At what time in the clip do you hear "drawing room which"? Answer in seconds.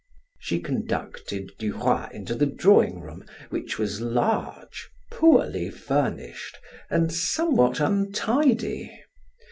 2.47-3.77